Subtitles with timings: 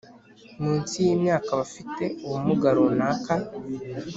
[0.61, 3.33] Munsi y imyaka bafite ubumuga runaka